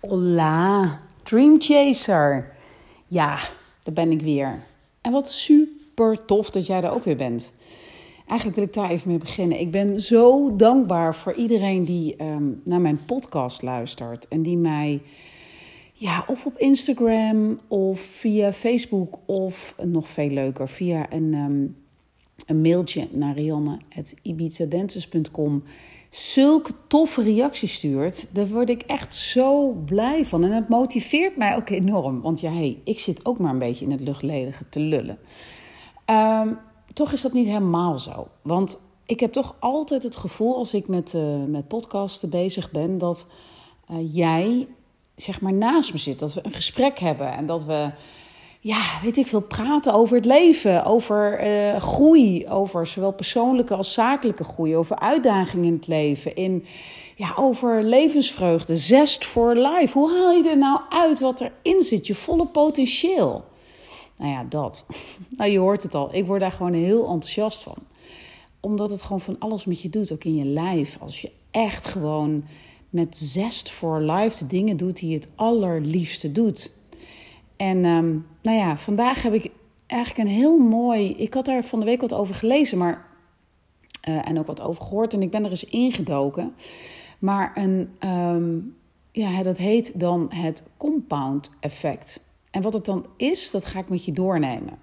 [0.00, 2.52] Hola, Dream Chaser.
[3.06, 3.38] Ja,
[3.82, 4.62] daar ben ik weer.
[5.00, 7.52] En wat super tof dat jij er ook weer bent.
[8.26, 9.60] Eigenlijk wil ik daar even mee beginnen.
[9.60, 15.02] Ik ben zo dankbaar voor iedereen die ehm, naar mijn podcast luistert en die mij,
[15.92, 21.76] ja, of op Instagram of via Facebook of nog veel leuker, via een, um,
[22.46, 25.62] een mailtje naar rianne.ibizadances.com
[26.10, 30.44] zulke toffe reacties stuurt, daar word ik echt zo blij van.
[30.44, 32.20] En het motiveert mij ook enorm.
[32.20, 35.18] Want ja, hey, ik zit ook maar een beetje in het luchtledige te lullen.
[36.06, 36.58] Um,
[36.92, 38.28] toch is dat niet helemaal zo.
[38.42, 42.98] Want ik heb toch altijd het gevoel als ik met, uh, met podcasten bezig ben,
[42.98, 43.26] dat
[43.90, 44.68] uh, jij
[45.16, 46.18] zeg maar naast me zit.
[46.18, 47.90] Dat we een gesprek hebben en dat we
[48.62, 53.92] ja, weet ik veel, praten over het leven, over uh, groei, over zowel persoonlijke als
[53.92, 56.64] zakelijke groei, over uitdagingen in het leven, in,
[57.16, 59.98] ja, over levensvreugde, zest voor life.
[59.98, 63.44] Hoe haal je er nou uit wat erin zit, je volle potentieel?
[64.16, 64.84] Nou ja, dat.
[65.36, 67.76] Nou, je hoort het al, ik word daar gewoon heel enthousiast van.
[68.60, 70.96] Omdat het gewoon van alles met je doet, ook in je lijf.
[71.00, 72.44] Als je echt gewoon
[72.90, 76.70] met zest voor life de dingen doet die je het allerliefste doet.
[77.60, 79.50] En um, nou ja, vandaag heb ik
[79.86, 81.14] eigenlijk een heel mooi.
[81.16, 83.08] Ik had daar van de week wat over gelezen, maar.
[84.08, 85.12] Uh, en ook wat over gehoord.
[85.12, 86.54] En ik ben er eens ingedoken.
[87.18, 88.76] Maar een, um,
[89.12, 92.20] ja, dat heet dan het compound effect.
[92.50, 94.78] En wat het dan is, dat ga ik met je doornemen.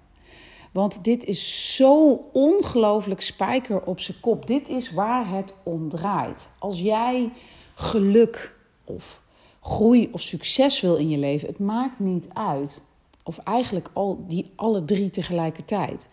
[0.72, 4.46] Want dit is zo ongelooflijk spijker op zijn kop.
[4.46, 6.48] Dit is waar het om draait.
[6.58, 7.30] Als jij
[7.74, 9.22] geluk of
[9.60, 12.80] groei of succes wil in je leven, het maakt niet uit.
[13.22, 16.08] Of eigenlijk al die alle drie tegelijkertijd.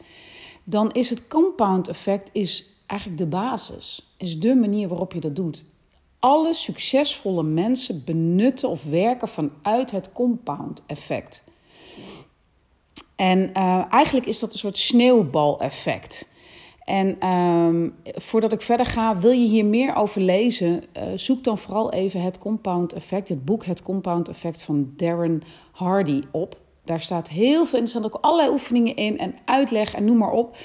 [0.64, 4.14] Dan is het compound effect is eigenlijk de basis.
[4.18, 5.66] Is de manier waarop je dat doet.
[6.20, 11.44] Alle succesvolle mensen benutten of werken vanuit het compound effect.
[13.16, 16.28] En uh, eigenlijk is dat een soort sneeuwbaleffect.
[16.86, 20.84] En um, voordat ik verder ga, wil je hier meer over lezen?
[20.98, 25.42] Uh, zoek dan vooral even het Compound Effect, het boek Het Compound Effect van Darren
[25.72, 26.60] Hardy op.
[26.84, 30.18] Daar staat heel veel in, er staan ook allerlei oefeningen in en uitleg en noem
[30.18, 30.58] maar op.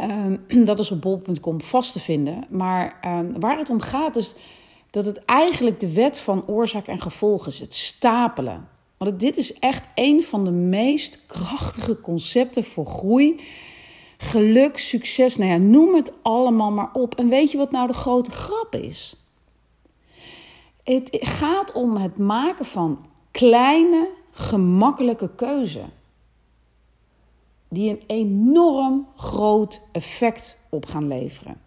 [0.00, 2.44] Um, dat is op bol.com vast te vinden.
[2.48, 4.34] Maar um, waar het om gaat is
[4.90, 7.58] dat het eigenlijk de wet van oorzaak en gevolg is.
[7.58, 8.68] Het stapelen.
[8.96, 13.40] Want dit is echt een van de meest krachtige concepten voor groei
[14.18, 17.14] geluk, succes, nou ja, noem het allemaal maar op.
[17.14, 19.16] En weet je wat nou de grote grap is?
[20.84, 25.84] Het gaat om het maken van kleine, gemakkelijke keuze.
[27.68, 31.60] Die een enorm groot effect op gaan leveren.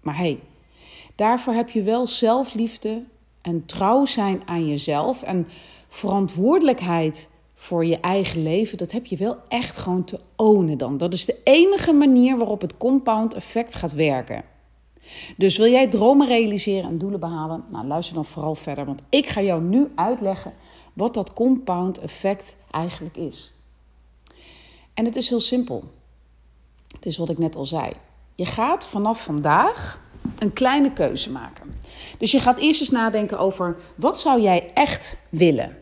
[0.00, 0.40] Maar hé, hey,
[1.14, 3.02] daarvoor heb je wel zelfliefde
[3.42, 5.48] en trouw zijn aan jezelf en
[5.88, 10.98] verantwoordelijkheid voor je eigen leven, dat heb je wel echt gewoon te ownen dan.
[10.98, 14.42] Dat is de enige manier waarop het compound effect gaat werken.
[15.36, 17.64] Dus wil jij dromen realiseren en doelen behalen?
[17.70, 20.52] Nou, luister dan vooral verder, want ik ga jou nu uitleggen
[20.92, 23.52] wat dat compound effect eigenlijk is.
[24.94, 25.84] En het is heel simpel.
[26.94, 27.92] Het is wat ik net al zei.
[28.34, 30.02] Je gaat vanaf vandaag
[30.38, 31.74] een kleine keuze maken.
[32.18, 35.79] Dus je gaat eerst eens nadenken over wat zou jij echt willen?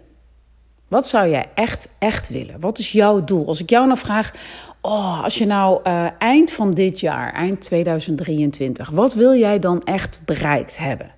[0.89, 2.61] Wat zou jij echt, echt willen?
[2.61, 3.47] Wat is jouw doel?
[3.47, 4.33] Als ik jou nou vraag,
[4.81, 9.83] oh, als je nou uh, eind van dit jaar, eind 2023, wat wil jij dan
[9.83, 11.11] echt bereikt hebben?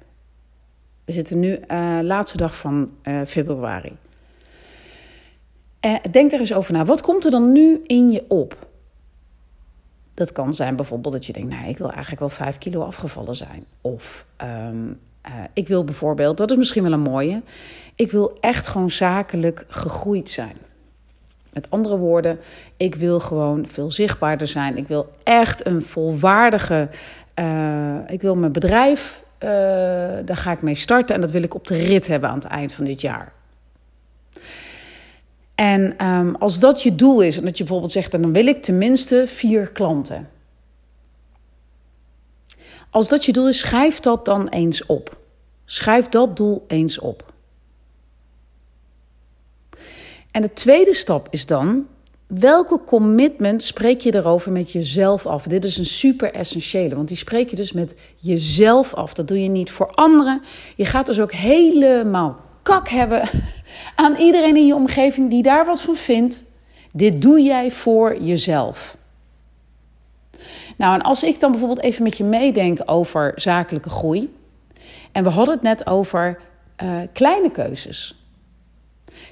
[1.04, 3.96] We zitten nu uh, laatste dag van uh, februari.
[6.10, 6.84] denk er eens over na.
[6.84, 8.68] Wat komt er dan nu in je op?
[10.14, 13.36] Dat kan zijn bijvoorbeeld dat je denkt, nou, ik wil eigenlijk wel 5 kilo afgevallen
[13.36, 13.64] zijn.
[13.80, 14.26] Of
[14.68, 17.42] um, uh, ik wil bijvoorbeeld, dat is misschien wel een mooie,
[17.94, 20.56] ik wil echt gewoon zakelijk gegroeid zijn.
[21.52, 22.38] Met andere woorden,
[22.76, 24.76] ik wil gewoon veel zichtbaarder zijn.
[24.76, 26.88] Ik wil echt een volwaardige,
[27.38, 29.48] uh, ik wil mijn bedrijf, uh,
[30.24, 32.44] daar ga ik mee starten en dat wil ik op de rit hebben aan het
[32.44, 33.32] eind van dit jaar.
[35.54, 38.62] En um, als dat je doel is, en dat je bijvoorbeeld zegt, dan wil ik
[38.62, 40.28] tenminste vier klanten.
[42.90, 45.16] Als dat je doel is, schrijf dat dan eens op.
[45.64, 47.32] Schrijf dat doel eens op.
[50.30, 51.86] En de tweede stap is dan,
[52.26, 55.42] welke commitment spreek je erover met jezelf af?
[55.42, 59.14] Dit is een super essentiële, want die spreek je dus met jezelf af.
[59.14, 60.42] Dat doe je niet voor anderen.
[60.76, 63.28] Je gaat dus ook helemaal kak hebben
[63.94, 66.44] aan iedereen in je omgeving die daar wat van vindt.
[66.92, 68.96] Dit doe jij voor jezelf.
[70.80, 74.34] Nou, en als ik dan bijvoorbeeld even met je meedenk over zakelijke groei.
[75.12, 76.38] En we hadden het net over
[76.82, 78.24] uh, kleine keuzes.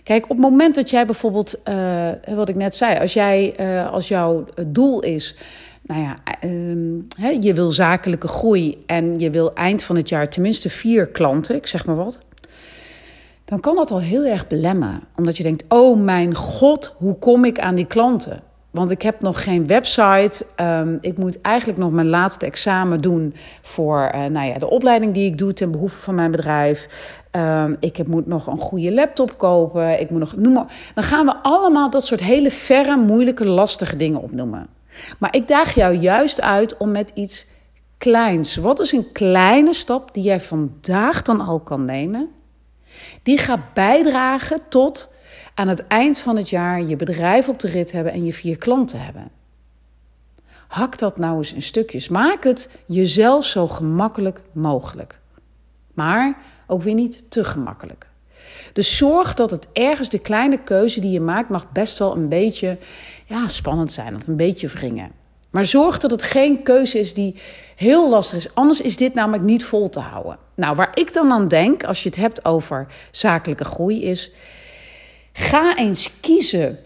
[0.02, 3.92] Kijk, op het moment dat jij bijvoorbeeld, uh, wat ik net zei, als, jij, uh,
[3.92, 5.36] als jouw doel is,
[5.82, 10.70] nou ja, uh, je wil zakelijke groei en je wil eind van het jaar tenminste
[10.70, 12.18] vier klanten, ik zeg maar wat,
[13.44, 15.00] dan kan dat al heel erg belemmen.
[15.16, 18.42] Omdat je denkt, oh mijn god, hoe kom ik aan die klanten?
[18.78, 20.46] Want ik heb nog geen website.
[20.60, 25.14] Um, ik moet eigenlijk nog mijn laatste examen doen voor uh, nou ja, de opleiding
[25.14, 26.88] die ik doe ten behoeve van mijn bedrijf.
[27.32, 30.00] Um, ik heb, moet nog een goede laptop kopen.
[30.00, 30.92] Ik moet nog, noem maar.
[30.94, 34.66] Dan gaan we allemaal dat soort hele verre, moeilijke, lastige dingen opnoemen.
[35.18, 37.46] Maar ik daag jou juist uit om met iets
[37.98, 38.56] kleins.
[38.56, 42.28] Wat is een kleine stap die jij vandaag dan al kan nemen?
[43.22, 45.16] Die gaat bijdragen tot
[45.58, 48.56] aan het eind van het jaar je bedrijf op de rit hebben en je vier
[48.56, 49.30] klanten hebben.
[50.68, 52.08] Hak dat nou eens in stukjes.
[52.08, 55.18] Maak het jezelf zo gemakkelijk mogelijk.
[55.94, 58.06] Maar ook weer niet te gemakkelijk.
[58.72, 62.28] Dus zorg dat het ergens de kleine keuze die je maakt mag best wel een
[62.28, 62.78] beetje
[63.24, 65.10] ja, spannend zijn of een beetje wringen.
[65.50, 67.34] Maar zorg dat het geen keuze is die
[67.76, 68.54] heel lastig is.
[68.54, 70.38] Anders is dit namelijk niet vol te houden.
[70.54, 74.32] Nou, waar ik dan aan denk als je het hebt over zakelijke groei is
[75.38, 76.78] Ga eens kiezen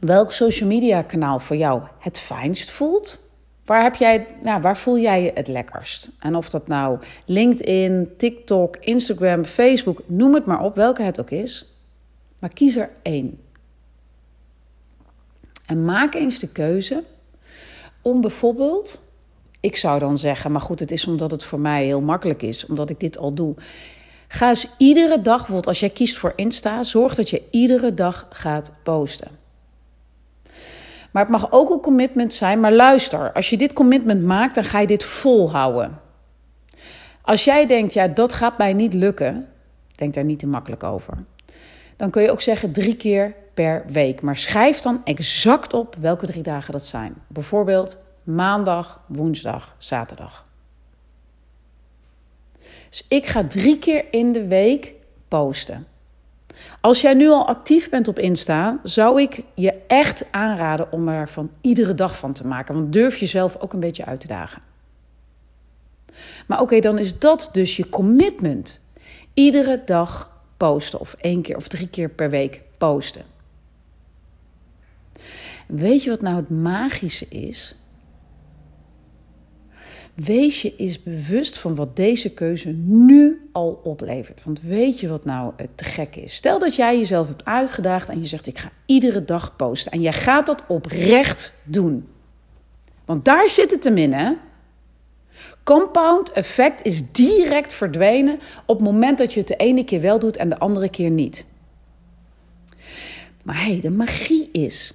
[0.00, 3.18] welk social media kanaal voor jou het fijnst voelt.
[3.64, 6.10] Waar, heb jij, nou, waar voel jij je het lekkerst?
[6.18, 11.30] En of dat nou LinkedIn, TikTok, Instagram, Facebook, noem het maar op, welke het ook
[11.30, 11.74] is.
[12.38, 13.40] Maar kies er één.
[15.66, 17.04] En maak eens de keuze
[18.02, 19.00] om bijvoorbeeld,
[19.60, 22.66] ik zou dan zeggen, maar goed, het is omdat het voor mij heel makkelijk is,
[22.66, 23.54] omdat ik dit al doe.
[24.34, 28.26] Ga eens iedere dag, bijvoorbeeld als jij kiest voor Insta, zorg dat je iedere dag
[28.30, 29.28] gaat posten.
[31.10, 32.60] Maar het mag ook een commitment zijn.
[32.60, 36.00] Maar luister, als je dit commitment maakt, dan ga je dit volhouden.
[37.22, 39.48] Als jij denkt, ja, dat gaat mij niet lukken,
[39.94, 41.24] denk daar niet te makkelijk over.
[41.96, 44.22] Dan kun je ook zeggen drie keer per week.
[44.22, 47.14] Maar schrijf dan exact op welke drie dagen dat zijn.
[47.26, 50.44] Bijvoorbeeld maandag, woensdag, zaterdag.
[52.94, 54.92] Dus ik ga drie keer in de week
[55.28, 55.86] posten.
[56.80, 61.28] Als jij nu al actief bent op Insta, zou ik je echt aanraden om er
[61.28, 62.74] van iedere dag van te maken.
[62.74, 64.62] Want durf jezelf ook een beetje uit te dagen.
[66.46, 68.80] Maar oké, dan is dat dus je commitment.
[69.32, 73.24] Iedere dag posten of één keer of drie keer per week posten.
[75.66, 77.76] Weet je wat nou het magische is?
[80.14, 84.44] Wees je eens bewust van wat deze keuze nu al oplevert.
[84.44, 86.34] Want weet je wat nou te gek is?
[86.34, 89.92] Stel dat jij jezelf hebt uitgedaagd en je zegt: Ik ga iedere dag posten.
[89.92, 92.08] En jij gaat dat oprecht doen.
[93.04, 94.32] Want daar zit het hem in, hè?
[95.64, 100.18] Compound effect is direct verdwenen op het moment dat je het de ene keer wel
[100.18, 101.44] doet en de andere keer niet.
[103.42, 104.94] Maar hé, hey, de magie is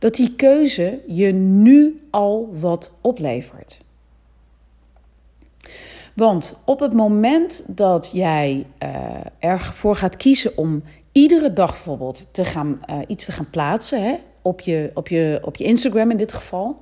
[0.00, 3.80] dat die keuze je nu al wat oplevert.
[6.14, 8.88] Want op het moment dat jij uh,
[9.38, 10.82] ervoor gaat kiezen om
[11.12, 15.40] iedere dag bijvoorbeeld te gaan, uh, iets te gaan plaatsen hè, op, je, op, je,
[15.42, 16.76] op je Instagram in dit geval.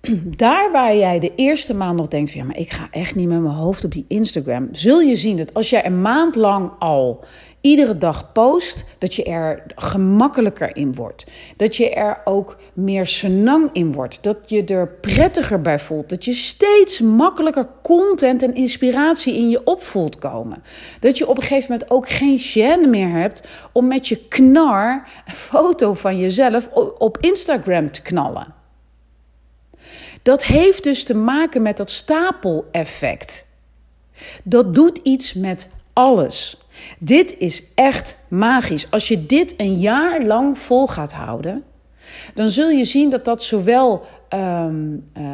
[0.36, 3.28] Daar waar jij de eerste maand nog denkt van ja, maar ik ga echt niet
[3.28, 6.70] met mijn hoofd op die Instagram, zul je zien dat als jij een maand lang
[6.78, 7.24] al
[7.60, 11.26] iedere dag post, dat je er gemakkelijker in wordt.
[11.56, 14.22] Dat je er ook meer senang in wordt.
[14.22, 16.08] Dat je er prettiger bij voelt.
[16.08, 20.62] Dat je steeds makkelijker content en inspiratie in je opvoelt komen.
[21.00, 25.08] Dat je op een gegeven moment ook geen gêne meer hebt om met je knar
[25.26, 28.59] een foto van jezelf op Instagram te knallen.
[30.22, 33.44] Dat heeft dus te maken met dat stapeleffect.
[34.42, 36.58] Dat doet iets met alles.
[36.98, 38.90] Dit is echt magisch.
[38.90, 41.64] Als je dit een jaar lang vol gaat houden,
[42.34, 45.28] dan zul je zien dat dat zowel um, uh,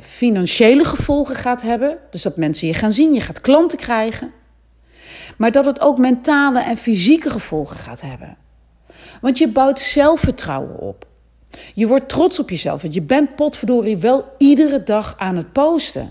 [0.00, 1.98] financiële gevolgen gaat hebben.
[2.10, 4.32] Dus dat mensen je gaan zien, je gaat klanten krijgen.
[5.36, 8.36] Maar dat het ook mentale en fysieke gevolgen gaat hebben.
[9.20, 11.06] Want je bouwt zelfvertrouwen op.
[11.74, 16.10] Je wordt trots op jezelf, want je bent potverdorie wel iedere dag aan het posten.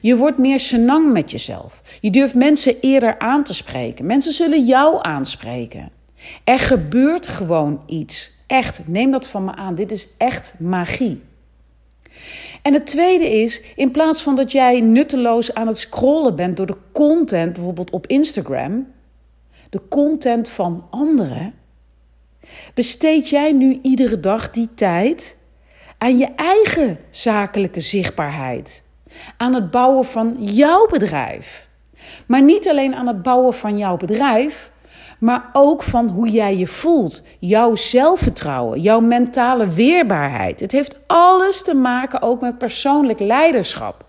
[0.00, 1.82] Je wordt meer senang met jezelf.
[2.00, 4.06] Je durft mensen eerder aan te spreken.
[4.06, 5.90] Mensen zullen jou aanspreken.
[6.44, 8.32] Er gebeurt gewoon iets.
[8.46, 9.74] Echt, neem dat van me aan.
[9.74, 11.22] Dit is echt magie.
[12.62, 16.66] En het tweede is, in plaats van dat jij nutteloos aan het scrollen bent door
[16.66, 18.86] de content, bijvoorbeeld op Instagram,
[19.70, 21.54] de content van anderen,
[22.74, 25.36] besteed jij nu iedere dag die tijd
[25.98, 28.82] aan je eigen zakelijke zichtbaarheid.
[29.36, 31.68] Aan het bouwen van jouw bedrijf.
[32.26, 34.70] Maar niet alleen aan het bouwen van jouw bedrijf,
[35.18, 37.22] maar ook van hoe jij je voelt.
[37.38, 40.60] Jouw zelfvertrouwen, jouw mentale weerbaarheid.
[40.60, 44.04] Het heeft alles te maken ook met persoonlijk leiderschap.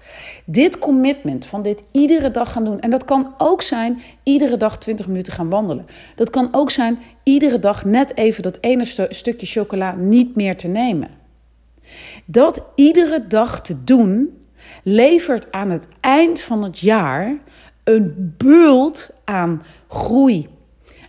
[0.52, 2.80] Dit commitment van dit iedere dag gaan doen.
[2.80, 5.86] En dat kan ook zijn iedere dag 20 minuten gaan wandelen.
[6.16, 10.68] Dat kan ook zijn iedere dag net even dat ene stukje chocola niet meer te
[10.68, 11.10] nemen.
[12.26, 14.42] Dat iedere dag te doen
[14.84, 17.38] levert aan het eind van het jaar
[17.84, 20.48] een bult aan groei,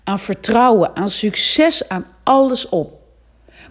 [0.05, 3.01] aan vertrouwen, aan succes, aan alles op.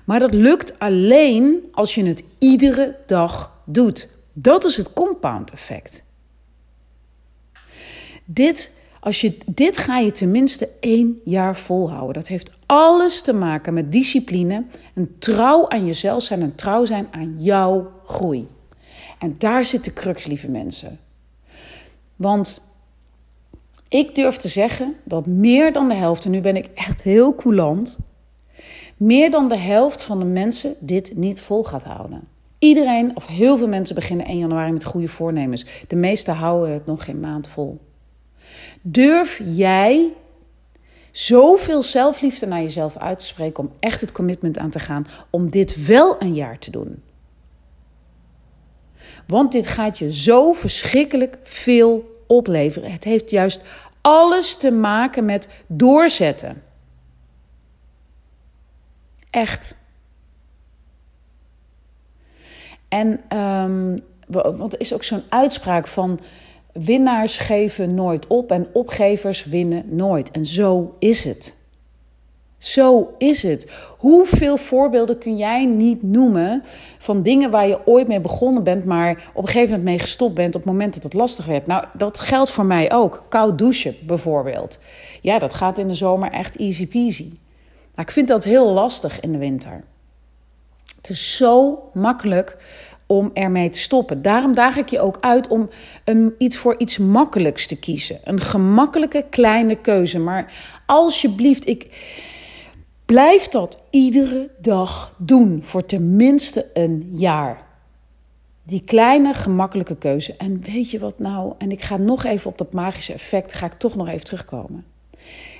[0.04, 4.08] Maar dat lukt alleen als je het iedere dag doet.
[4.34, 6.04] Dat is het compound effect.
[8.26, 12.14] Dit, als je, dit ga je tenminste één jaar volhouden.
[12.14, 17.08] Dat heeft alles te maken met discipline en trouw aan jezelf zijn en trouw zijn
[17.12, 18.48] aan jouw groei.
[19.20, 21.00] En daar zit de crux, lieve mensen.
[22.16, 22.62] Want
[23.88, 27.36] ik durf te zeggen dat meer dan de helft, en nu ben ik echt heel
[27.36, 27.98] coulant,
[28.98, 32.28] meer dan de helft van de mensen dit niet vol gaat houden.
[32.62, 35.66] Iedereen, of heel veel mensen, beginnen 1 januari met goede voornemens.
[35.88, 37.80] De meesten houden het nog geen maand vol.
[38.82, 40.14] Durf jij
[41.12, 45.50] zoveel zelfliefde naar jezelf uit te spreken om echt het commitment aan te gaan om
[45.50, 47.04] dit wel een jaar te doen?
[49.28, 52.92] Want dit gaat je zo verschrikkelijk veel opleveren.
[52.92, 53.62] Het heeft juist
[54.02, 56.64] alles te maken met doorzetten.
[59.30, 59.80] Echt.
[62.92, 66.20] En um, want er is ook zo'n uitspraak van
[66.74, 70.32] winnaars geven nooit op en opgevers winnen nooit.
[70.32, 71.56] En zo is het.
[72.58, 73.72] Zo is het.
[73.98, 76.64] Hoeveel voorbeelden kun jij niet noemen
[76.98, 80.34] van dingen waar je ooit mee begonnen bent, maar op een gegeven moment mee gestopt
[80.34, 81.68] bent op het moment dat het lastig werd?
[81.68, 83.26] Nou, dat geldt voor mij ook.
[83.30, 84.80] Koud douchen bijvoorbeeld.
[85.22, 87.30] Ja, dat gaat in de zomer echt easy peasy.
[87.96, 89.84] Maar ik vind dat heel lastig in de winter.
[90.98, 92.58] Het is zo makkelijk
[93.06, 94.22] om ermee te stoppen.
[94.22, 95.70] Daarom daag ik je ook uit om
[96.04, 98.20] een, iets voor iets makkelijks te kiezen.
[98.24, 100.20] Een gemakkelijke kleine keuze.
[100.20, 100.54] Maar
[100.86, 101.88] alsjeblieft, ik
[103.06, 107.64] blijf dat iedere dag doen voor tenminste een jaar.
[108.64, 110.36] Die kleine gemakkelijke keuze.
[110.38, 111.54] En weet je wat nou?
[111.58, 114.86] En ik ga nog even op dat magische effect, ga ik toch nog even terugkomen.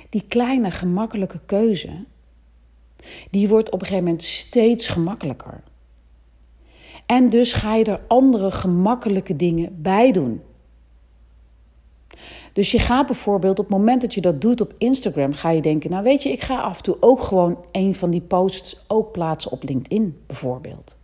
[0.08, 2.04] Die kleine gemakkelijke keuze,
[3.30, 5.62] die wordt op een gegeven moment steeds gemakkelijker.
[7.06, 10.42] En dus ga je er andere gemakkelijke dingen bij doen.
[12.52, 15.62] Dus je gaat bijvoorbeeld op het moment dat je dat doet op Instagram, ga je
[15.62, 18.84] denken: Nou, weet je, ik ga af en toe ook gewoon een van die posts
[18.88, 20.96] ook plaatsen op LinkedIn, bijvoorbeeld.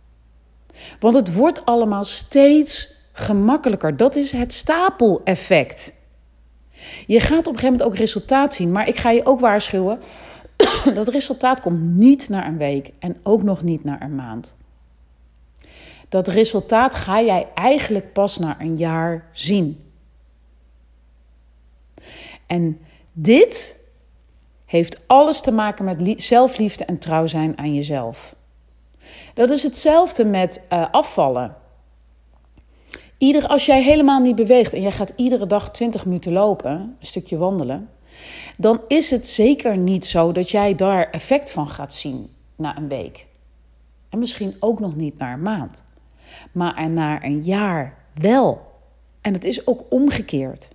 [0.99, 3.97] Want het wordt allemaal steeds gemakkelijker.
[3.97, 5.93] Dat is het stapeleffect.
[7.07, 9.99] Je gaat op een gegeven moment ook resultaat zien, maar ik ga je ook waarschuwen:
[10.93, 14.55] dat resultaat komt niet na een week en ook nog niet na een maand.
[16.09, 19.83] Dat resultaat ga jij eigenlijk pas na een jaar zien.
[22.45, 22.79] En
[23.11, 23.75] dit
[24.65, 28.35] heeft alles te maken met zelfliefde en trouw zijn aan jezelf.
[29.33, 31.55] Dat is hetzelfde met uh, afvallen.
[33.17, 36.95] Ieder, als jij helemaal niet beweegt en jij gaat iedere dag 20 minuten lopen, een
[36.99, 37.89] stukje wandelen,
[38.57, 42.87] dan is het zeker niet zo dat jij daar effect van gaat zien na een
[42.87, 43.25] week.
[44.09, 45.83] En misschien ook nog niet na een maand
[46.51, 48.61] maar na een jaar wel.
[49.21, 50.67] En het is ook omgekeerd.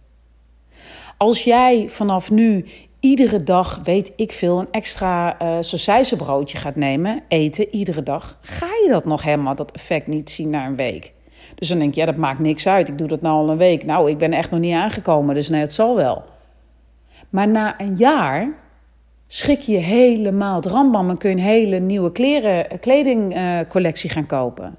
[1.17, 2.65] Als jij vanaf nu
[3.01, 5.59] iedere dag, weet ik veel, een extra uh,
[6.45, 10.67] gaat nemen, eten iedere dag, ga je dat nog helemaal, dat effect niet zien na
[10.67, 11.13] een week.
[11.55, 12.89] Dus dan denk je, ja, dat maakt niks uit.
[12.89, 13.85] Ik doe dat nou al een week.
[13.85, 16.25] Nou, ik ben echt nog niet aangekomen, dus nee, het zal wel.
[17.35, 18.49] Maar na een jaar
[19.26, 24.76] schrik je helemaal het en kun je een hele nieuwe kleren, kledingcollectie gaan kopen.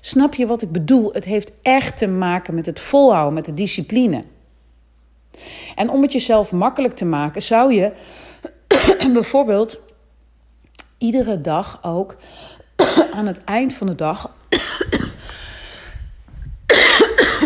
[0.00, 1.12] Snap je wat ik bedoel?
[1.12, 4.24] Het heeft echt te maken met het volhouden, met de discipline.
[5.74, 7.92] En om het jezelf makkelijk te maken, zou je
[9.12, 9.80] bijvoorbeeld
[10.98, 12.16] iedere dag ook
[13.16, 14.30] aan het eind van de dag.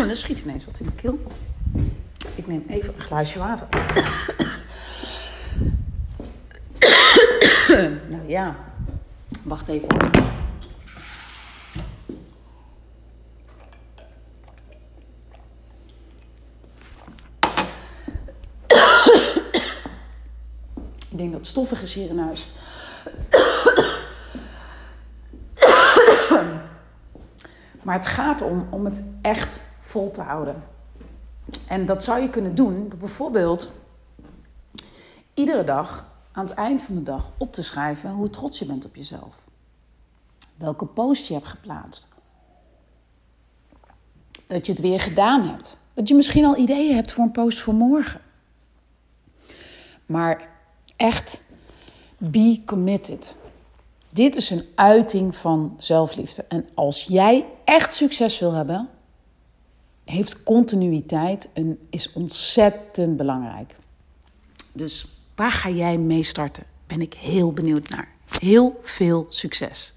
[0.09, 1.19] er schiet ineens wat in de keel.
[2.35, 3.67] Ik neem even een glaasje water.
[8.09, 8.55] nou ja,
[9.43, 9.87] wacht even.
[21.09, 22.47] Ik denk dat het stoffig is hier in huis.
[27.81, 30.63] Maar het gaat om, om het echt vol te houden.
[31.69, 33.71] En dat zou je kunnen doen door bijvoorbeeld
[35.33, 38.85] iedere dag aan het eind van de dag op te schrijven hoe trots je bent
[38.85, 39.47] op jezelf.
[40.55, 42.07] Welke post je hebt geplaatst.
[44.47, 45.77] Dat je het weer gedaan hebt.
[45.93, 48.21] Dat je misschien al ideeën hebt voor een post voor morgen.
[50.05, 50.49] Maar
[50.95, 51.41] echt,
[52.17, 53.37] be committed.
[54.09, 56.45] Dit is een uiting van zelfliefde.
[56.47, 58.89] En als jij echt succes wil hebben,
[60.09, 63.75] heeft continuïteit en is ontzettend belangrijk.
[64.71, 66.63] Dus waar ga jij mee starten?
[66.87, 68.07] Ben ik heel benieuwd naar.
[68.39, 69.93] Heel veel succes!